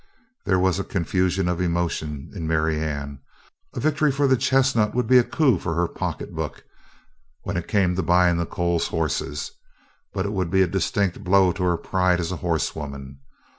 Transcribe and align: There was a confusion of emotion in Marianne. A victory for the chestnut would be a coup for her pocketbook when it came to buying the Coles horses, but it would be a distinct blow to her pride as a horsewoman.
There 0.45 0.57
was 0.57 0.79
a 0.79 0.83
confusion 0.83 1.47
of 1.47 1.61
emotion 1.61 2.31
in 2.33 2.47
Marianne. 2.47 3.19
A 3.75 3.79
victory 3.79 4.11
for 4.11 4.25
the 4.25 4.35
chestnut 4.35 4.95
would 4.95 5.05
be 5.05 5.19
a 5.19 5.23
coup 5.23 5.59
for 5.59 5.75
her 5.75 5.87
pocketbook 5.87 6.63
when 7.43 7.55
it 7.55 7.67
came 7.67 7.95
to 7.95 8.01
buying 8.01 8.37
the 8.37 8.47
Coles 8.47 8.87
horses, 8.87 9.51
but 10.11 10.25
it 10.25 10.33
would 10.33 10.49
be 10.49 10.63
a 10.63 10.67
distinct 10.67 11.23
blow 11.23 11.51
to 11.51 11.61
her 11.65 11.77
pride 11.77 12.19
as 12.19 12.31
a 12.31 12.37
horsewoman. 12.37 13.19